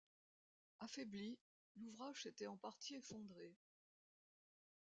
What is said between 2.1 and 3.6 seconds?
s'était en partie effondré.